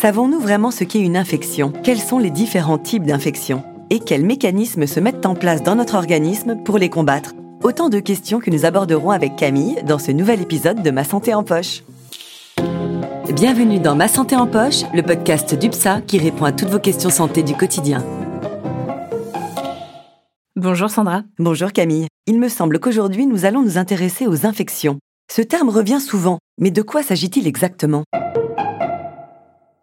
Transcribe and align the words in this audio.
Savons-nous 0.00 0.40
vraiment 0.40 0.70
ce 0.70 0.82
qu'est 0.82 1.02
une 1.02 1.18
infection? 1.18 1.74
Quels 1.84 2.00
sont 2.00 2.18
les 2.18 2.30
différents 2.30 2.78
types 2.78 3.04
d'infections? 3.04 3.62
Et 3.90 3.98
quels 3.98 4.24
mécanismes 4.24 4.86
se 4.86 4.98
mettent 4.98 5.26
en 5.26 5.34
place 5.34 5.62
dans 5.62 5.74
notre 5.74 5.94
organisme 5.94 6.56
pour 6.64 6.78
les 6.78 6.88
combattre? 6.88 7.34
Autant 7.62 7.90
de 7.90 8.00
questions 8.00 8.40
que 8.40 8.48
nous 8.48 8.64
aborderons 8.64 9.10
avec 9.10 9.36
Camille 9.36 9.76
dans 9.84 9.98
ce 9.98 10.10
nouvel 10.10 10.40
épisode 10.40 10.82
de 10.82 10.90
Ma 10.90 11.04
Santé 11.04 11.34
en 11.34 11.42
Poche. 11.42 11.82
Bienvenue 13.34 13.78
dans 13.78 13.94
Ma 13.94 14.08
Santé 14.08 14.36
en 14.36 14.46
Poche, 14.46 14.84
le 14.94 15.02
podcast 15.02 15.54
d'UPSA 15.54 16.00
qui 16.00 16.16
répond 16.16 16.46
à 16.46 16.52
toutes 16.52 16.70
vos 16.70 16.78
questions 16.78 17.10
santé 17.10 17.42
du 17.42 17.54
quotidien. 17.54 18.02
Bonjour 20.56 20.88
Sandra. 20.88 21.24
Bonjour 21.38 21.72
Camille. 21.74 22.06
Il 22.26 22.40
me 22.40 22.48
semble 22.48 22.80
qu'aujourd'hui 22.80 23.26
nous 23.26 23.44
allons 23.44 23.60
nous 23.60 23.76
intéresser 23.76 24.26
aux 24.26 24.46
infections. 24.46 24.98
Ce 25.30 25.42
terme 25.42 25.68
revient 25.68 26.00
souvent, 26.00 26.38
mais 26.58 26.70
de 26.70 26.80
quoi 26.80 27.02
s'agit-il 27.02 27.46
exactement? 27.46 28.04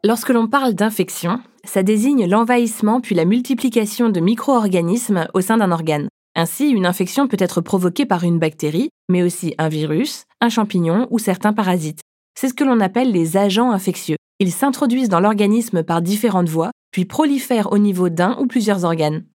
Lorsque 0.08 0.30
l'on 0.30 0.48
parle 0.48 0.74
d'infection, 0.74 1.42
ça 1.66 1.84
désigne 1.84 2.30
l'envahissement 2.30 3.02
puis 3.02 3.14
la 3.14 3.26
multiplication 3.26 4.08
de 4.08 4.22
micro-organismes 4.22 5.28
au 5.34 5.42
sein 5.42 5.58
d'un 5.58 5.74
organe. 5.74 6.08
Ainsi, 6.34 6.70
une 6.70 6.86
infection 6.86 7.28
peut 7.28 7.36
être 7.38 7.60
provoquée 7.60 8.06
par 8.06 8.24
une 8.24 8.40
bactérie, 8.40 8.88
mais 9.10 9.22
aussi 9.22 9.54
un 9.58 9.68
virus, 9.68 10.24
un 10.40 10.48
champignon 10.48 11.08
ou 11.12 11.20
certains 11.20 11.52
parasites. 11.52 12.00
C'est 12.40 12.48
ce 12.48 12.54
que 12.54 12.64
l'on 12.64 12.80
appelle 12.80 13.12
les 13.12 13.36
agents 13.36 13.72
infectieux. 13.72 14.16
Ils 14.40 14.54
s'introduisent 14.54 15.10
dans 15.10 15.20
l'organisme 15.20 15.84
par 15.84 16.02
différentes 16.02 16.48
voies, 16.48 16.72
puis 16.92 17.04
prolifèrent 17.04 17.74
au 17.74 17.78
niveau 17.78 18.08
d'un 18.08 18.38
ou 18.40 18.48
plusieurs 18.48 18.86
organes. 18.86 19.26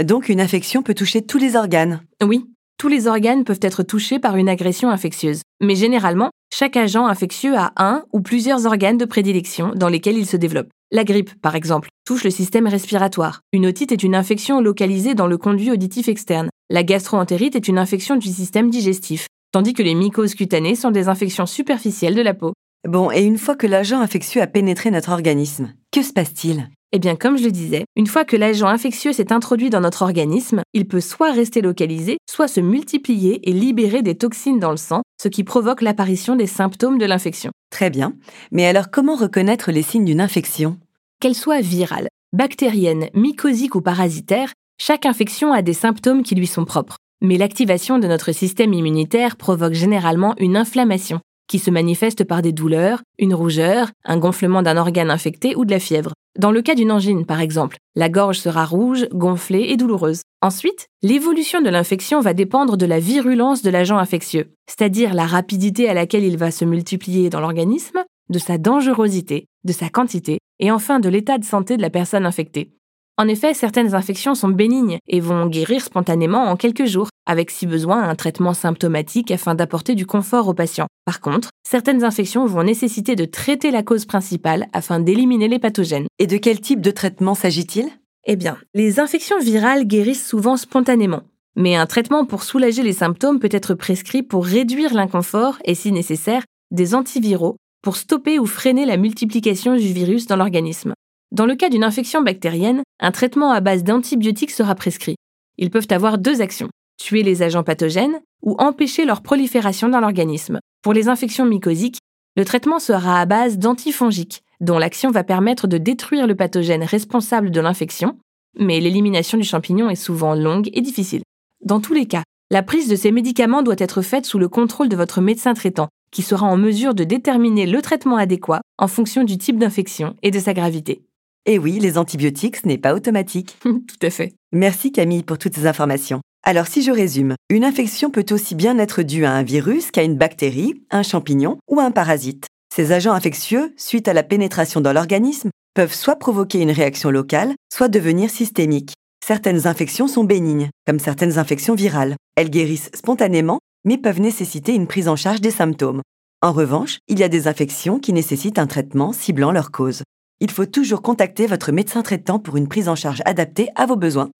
Donc 0.00 0.28
une 0.28 0.40
infection 0.40 0.84
peut 0.84 0.94
toucher 0.94 1.22
tous 1.22 1.38
les 1.38 1.56
organes 1.56 2.02
Oui, 2.24 2.48
tous 2.80 2.88
les 2.88 3.06
organes 3.06 3.44
peuvent 3.44 3.60
être 3.60 3.82
touchés 3.82 4.18
par 4.18 4.38
une 4.38 4.48
agression 4.48 4.88
infectieuse. 4.88 5.42
Mais 5.62 5.74
généralement, 5.74 6.30
chaque 6.50 6.78
agent 6.78 7.06
infectieux 7.06 7.54
a 7.54 7.74
un 7.76 8.04
ou 8.14 8.22
plusieurs 8.22 8.64
organes 8.64 8.96
de 8.96 9.04
prédilection 9.04 9.72
dans 9.76 9.90
lesquels 9.90 10.16
il 10.16 10.24
se 10.24 10.38
développe. 10.38 10.70
La 10.90 11.04
grippe, 11.04 11.38
par 11.42 11.56
exemple, 11.56 11.90
touche 12.06 12.24
le 12.24 12.30
système 12.30 12.66
respiratoire. 12.66 13.42
Une 13.52 13.66
otite 13.66 13.92
est 13.92 14.02
une 14.02 14.14
infection 14.14 14.62
localisée 14.62 15.14
dans 15.14 15.26
le 15.26 15.36
conduit 15.36 15.70
auditif 15.70 16.08
externe. 16.08 16.48
La 16.70 16.82
gastroentérite 16.82 17.54
est 17.54 17.68
une 17.68 17.76
infection 17.76 18.16
du 18.16 18.28
système 18.28 18.70
digestif, 18.70 19.26
tandis 19.52 19.74
que 19.74 19.82
les 19.82 19.94
mycoses 19.94 20.34
cutanées 20.34 20.74
sont 20.74 20.90
des 20.90 21.08
infections 21.08 21.44
superficielles 21.44 22.14
de 22.14 22.22
la 22.22 22.32
peau. 22.32 22.54
Bon, 22.88 23.10
et 23.10 23.20
une 23.20 23.36
fois 23.36 23.56
que 23.56 23.66
l'agent 23.66 24.00
infectieux 24.00 24.40
a 24.40 24.46
pénétré 24.46 24.90
notre 24.90 25.12
organisme, 25.12 25.74
que 25.92 26.02
se 26.02 26.14
passe-t-il? 26.14 26.70
Eh 26.92 26.98
bien, 26.98 27.14
comme 27.14 27.38
je 27.38 27.44
le 27.44 27.52
disais, 27.52 27.84
une 27.94 28.06
fois 28.06 28.24
que 28.24 28.36
l'agent 28.36 28.66
infectieux 28.66 29.12
s'est 29.12 29.32
introduit 29.32 29.70
dans 29.70 29.80
notre 29.80 30.02
organisme, 30.02 30.62
il 30.72 30.88
peut 30.88 31.00
soit 31.00 31.30
rester 31.30 31.60
localisé, 31.60 32.18
soit 32.28 32.48
se 32.48 32.60
multiplier 32.60 33.48
et 33.48 33.52
libérer 33.52 34.02
des 34.02 34.16
toxines 34.16 34.58
dans 34.58 34.72
le 34.72 34.76
sang, 34.76 35.02
ce 35.22 35.28
qui 35.28 35.44
provoque 35.44 35.82
l'apparition 35.82 36.34
des 36.34 36.48
symptômes 36.48 36.98
de 36.98 37.06
l'infection. 37.06 37.52
Très 37.70 37.90
bien. 37.90 38.14
Mais 38.50 38.66
alors, 38.66 38.90
comment 38.90 39.14
reconnaître 39.14 39.70
les 39.70 39.82
signes 39.82 40.04
d'une 40.04 40.20
infection? 40.20 40.78
Qu'elle 41.20 41.36
soit 41.36 41.60
virale, 41.60 42.08
bactérienne, 42.32 43.08
mycosique 43.14 43.76
ou 43.76 43.80
parasitaire, 43.80 44.52
chaque 44.80 45.06
infection 45.06 45.52
a 45.52 45.62
des 45.62 45.74
symptômes 45.74 46.22
qui 46.24 46.34
lui 46.34 46.46
sont 46.48 46.64
propres. 46.64 46.96
Mais 47.22 47.36
l'activation 47.36 47.98
de 47.98 48.08
notre 48.08 48.32
système 48.32 48.72
immunitaire 48.72 49.36
provoque 49.36 49.74
généralement 49.74 50.34
une 50.38 50.56
inflammation, 50.56 51.20
qui 51.50 51.58
se 51.58 51.72
manifeste 51.72 52.22
par 52.22 52.42
des 52.42 52.52
douleurs, 52.52 53.02
une 53.18 53.34
rougeur, 53.34 53.90
un 54.04 54.18
gonflement 54.18 54.62
d'un 54.62 54.76
organe 54.76 55.10
infecté 55.10 55.56
ou 55.56 55.64
de 55.64 55.72
la 55.72 55.80
fièvre. 55.80 56.12
Dans 56.38 56.52
le 56.52 56.62
cas 56.62 56.76
d'une 56.76 56.92
angine, 56.92 57.26
par 57.26 57.40
exemple, 57.40 57.76
la 57.96 58.08
gorge 58.08 58.38
sera 58.38 58.64
rouge, 58.64 59.08
gonflée 59.12 59.66
et 59.68 59.76
douloureuse. 59.76 60.22
Ensuite, 60.42 60.86
l'évolution 61.02 61.60
de 61.60 61.68
l'infection 61.68 62.20
va 62.20 62.34
dépendre 62.34 62.76
de 62.76 62.86
la 62.86 63.00
virulence 63.00 63.62
de 63.62 63.70
l'agent 63.70 63.98
infectieux, 63.98 64.54
c'est-à-dire 64.68 65.12
la 65.12 65.26
rapidité 65.26 65.88
à 65.88 65.94
laquelle 65.94 66.22
il 66.22 66.36
va 66.36 66.52
se 66.52 66.64
multiplier 66.64 67.30
dans 67.30 67.40
l'organisme, 67.40 67.98
de 68.28 68.38
sa 68.38 68.56
dangerosité, 68.56 69.46
de 69.64 69.72
sa 69.72 69.88
quantité, 69.88 70.38
et 70.60 70.70
enfin 70.70 71.00
de 71.00 71.08
l'état 71.08 71.38
de 71.38 71.44
santé 71.44 71.76
de 71.76 71.82
la 71.82 71.90
personne 71.90 72.26
infectée. 72.26 72.70
En 73.18 73.26
effet, 73.26 73.54
certaines 73.54 73.96
infections 73.96 74.36
sont 74.36 74.48
bénignes 74.48 74.98
et 75.08 75.18
vont 75.18 75.46
guérir 75.46 75.82
spontanément 75.82 76.44
en 76.44 76.54
quelques 76.54 76.86
jours, 76.86 77.08
avec 77.30 77.52
si 77.52 77.64
besoin 77.64 78.02
un 78.02 78.16
traitement 78.16 78.54
symptomatique 78.54 79.30
afin 79.30 79.54
d'apporter 79.54 79.94
du 79.94 80.04
confort 80.04 80.48
aux 80.48 80.54
patients. 80.54 80.88
Par 81.04 81.20
contre, 81.20 81.50
certaines 81.62 82.02
infections 82.02 82.44
vont 82.44 82.64
nécessiter 82.64 83.14
de 83.14 83.24
traiter 83.24 83.70
la 83.70 83.84
cause 83.84 84.04
principale 84.04 84.66
afin 84.72 84.98
d'éliminer 84.98 85.46
les 85.46 85.60
pathogènes. 85.60 86.08
Et 86.18 86.26
de 86.26 86.36
quel 86.38 86.60
type 86.60 86.80
de 86.80 86.90
traitement 86.90 87.36
s'agit-il? 87.36 87.88
Eh 88.26 88.34
bien, 88.34 88.58
les 88.74 88.98
infections 88.98 89.38
virales 89.38 89.86
guérissent 89.86 90.26
souvent 90.26 90.56
spontanément. 90.56 91.22
Mais 91.54 91.76
un 91.76 91.86
traitement 91.86 92.24
pour 92.24 92.42
soulager 92.42 92.82
les 92.82 92.92
symptômes 92.92 93.38
peut 93.38 93.48
être 93.52 93.74
prescrit 93.74 94.24
pour 94.24 94.44
réduire 94.44 94.92
l'inconfort 94.92 95.58
et, 95.64 95.76
si 95.76 95.92
nécessaire, 95.92 96.42
des 96.72 96.96
antiviraux 96.96 97.56
pour 97.80 97.96
stopper 97.96 98.40
ou 98.40 98.46
freiner 98.46 98.86
la 98.86 98.96
multiplication 98.96 99.76
du 99.76 99.92
virus 99.92 100.26
dans 100.26 100.36
l'organisme. 100.36 100.94
Dans 101.30 101.46
le 101.46 101.54
cas 101.54 101.68
d'une 101.68 101.84
infection 101.84 102.22
bactérienne, 102.22 102.82
un 102.98 103.12
traitement 103.12 103.52
à 103.52 103.60
base 103.60 103.84
d'antibiotiques 103.84 104.50
sera 104.50 104.74
prescrit. 104.74 105.14
Ils 105.58 105.70
peuvent 105.70 105.86
avoir 105.90 106.18
deux 106.18 106.40
actions, 106.40 106.68
tuer 107.00 107.22
les 107.22 107.42
agents 107.42 107.64
pathogènes 107.64 108.20
ou 108.42 108.54
empêcher 108.58 109.04
leur 109.04 109.22
prolifération 109.22 109.88
dans 109.88 110.00
l'organisme. 110.00 110.60
Pour 110.82 110.92
les 110.92 111.08
infections 111.08 111.46
mycosiques, 111.46 111.98
le 112.36 112.44
traitement 112.44 112.78
sera 112.78 113.20
à 113.20 113.26
base 113.26 113.58
d'antifongiques, 113.58 114.42
dont 114.60 114.78
l'action 114.78 115.10
va 115.10 115.24
permettre 115.24 115.66
de 115.66 115.78
détruire 115.78 116.26
le 116.26 116.36
pathogène 116.36 116.84
responsable 116.84 117.50
de 117.50 117.60
l'infection, 117.60 118.18
mais 118.58 118.80
l'élimination 118.80 119.38
du 119.38 119.44
champignon 119.44 119.90
est 119.90 119.96
souvent 119.96 120.34
longue 120.34 120.68
et 120.72 120.80
difficile. 120.80 121.22
Dans 121.64 121.80
tous 121.80 121.94
les 121.94 122.06
cas, 122.06 122.22
la 122.50 122.62
prise 122.62 122.88
de 122.88 122.96
ces 122.96 123.12
médicaments 123.12 123.62
doit 123.62 123.74
être 123.78 124.02
faite 124.02 124.26
sous 124.26 124.38
le 124.38 124.48
contrôle 124.48 124.88
de 124.88 124.96
votre 124.96 125.20
médecin 125.20 125.54
traitant, 125.54 125.88
qui 126.12 126.22
sera 126.22 126.46
en 126.46 126.56
mesure 126.56 126.94
de 126.94 127.04
déterminer 127.04 127.66
le 127.66 127.80
traitement 127.80 128.16
adéquat 128.16 128.60
en 128.78 128.88
fonction 128.88 129.24
du 129.24 129.38
type 129.38 129.58
d'infection 129.58 130.16
et 130.22 130.30
de 130.30 130.38
sa 130.38 130.52
gravité. 130.52 131.02
Et 131.46 131.58
oui, 131.58 131.78
les 131.78 131.96
antibiotiques, 131.96 132.56
ce 132.56 132.68
n'est 132.68 132.78
pas 132.78 132.94
automatique. 132.94 133.56
Tout 133.62 134.02
à 134.02 134.10
fait. 134.10 134.34
Merci 134.52 134.92
Camille 134.92 135.22
pour 135.22 135.38
toutes 135.38 135.54
ces 135.54 135.66
informations. 135.66 136.20
Alors 136.42 136.66
si 136.66 136.82
je 136.82 136.90
résume, 136.90 137.34
une 137.50 137.64
infection 137.64 138.10
peut 138.10 138.26
aussi 138.30 138.54
bien 138.54 138.78
être 138.78 139.02
due 139.02 139.24
à 139.24 139.32
un 139.32 139.42
virus 139.42 139.90
qu'à 139.90 140.02
une 140.02 140.16
bactérie, 140.16 140.82
un 140.90 141.02
champignon 141.02 141.58
ou 141.68 141.80
un 141.80 141.90
parasite. 141.90 142.46
Ces 142.74 142.92
agents 142.92 143.12
infectieux, 143.12 143.72
suite 143.76 144.08
à 144.08 144.12
la 144.12 144.22
pénétration 144.22 144.80
dans 144.80 144.92
l'organisme, 144.92 145.50
peuvent 145.74 145.92
soit 145.92 146.16
provoquer 146.16 146.60
une 146.60 146.70
réaction 146.70 147.10
locale, 147.10 147.54
soit 147.72 147.88
devenir 147.88 148.30
systémiques. 148.30 148.94
Certaines 149.24 149.66
infections 149.66 150.08
sont 150.08 150.24
bénignes, 150.24 150.70
comme 150.86 150.98
certaines 150.98 151.38
infections 151.38 151.74
virales. 151.74 152.16
Elles 152.36 152.50
guérissent 152.50 152.90
spontanément, 152.94 153.58
mais 153.84 153.98
peuvent 153.98 154.20
nécessiter 154.20 154.74
une 154.74 154.86
prise 154.86 155.08
en 155.08 155.16
charge 155.16 155.40
des 155.40 155.50
symptômes. 155.50 156.02
En 156.42 156.52
revanche, 156.52 156.98
il 157.08 157.18
y 157.18 157.22
a 157.22 157.28
des 157.28 157.48
infections 157.48 157.98
qui 157.98 158.12
nécessitent 158.12 158.58
un 158.58 158.66
traitement 158.66 159.12
ciblant 159.12 159.52
leur 159.52 159.70
cause 159.70 160.02
il 160.40 160.50
faut 160.50 160.66
toujours 160.66 161.02
contacter 161.02 161.46
votre 161.46 161.70
médecin 161.70 162.02
traitant 162.02 162.38
pour 162.38 162.56
une 162.56 162.66
prise 162.66 162.88
en 162.88 162.96
charge 162.96 163.20
adaptée 163.26 163.68
à 163.76 163.84
vos 163.84 163.96
besoins. 163.96 164.30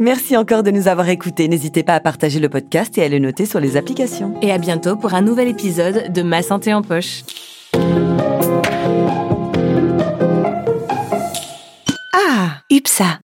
Merci 0.00 0.34
encore 0.34 0.62
de 0.62 0.70
nous 0.70 0.88
avoir 0.88 1.10
écoutés. 1.10 1.46
N'hésitez 1.46 1.82
pas 1.82 1.94
à 1.94 2.00
partager 2.00 2.40
le 2.40 2.48
podcast 2.48 2.96
et 2.96 3.02
à 3.02 3.08
le 3.10 3.18
noter 3.18 3.44
sur 3.44 3.60
les 3.60 3.76
applications. 3.76 4.34
Et 4.40 4.50
à 4.50 4.56
bientôt 4.56 4.96
pour 4.96 5.12
un 5.12 5.20
nouvel 5.20 5.46
épisode 5.46 6.10
de 6.10 6.22
Ma 6.22 6.40
Santé 6.40 6.72
en 6.72 6.80
Poche. 6.80 7.22
Ah, 12.14 12.62
UPSA 12.70 13.20